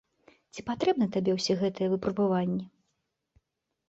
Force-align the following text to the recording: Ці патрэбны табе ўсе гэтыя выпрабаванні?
Ці 0.55 0.61
патрэбны 0.69 1.07
табе 1.15 1.31
ўсе 1.35 1.53
гэтыя 1.59 1.91
выпрабаванні? 1.91 2.65